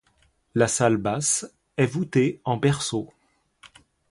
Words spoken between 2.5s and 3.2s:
berceau.